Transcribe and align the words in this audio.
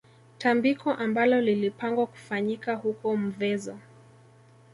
Tambiko 0.39 0.93
ambalo 0.93 1.41
lilipangwa 1.41 2.07
kufanyika 2.07 2.73
huko 2.75 3.17
Mvezo 3.17 3.77